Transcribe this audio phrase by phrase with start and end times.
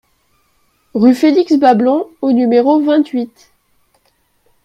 [0.95, 3.51] Rue Félix Bablon au numéro vingt-huit